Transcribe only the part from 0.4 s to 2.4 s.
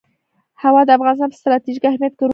هوا د افغانستان په ستراتیژیک اهمیت کې رول لري.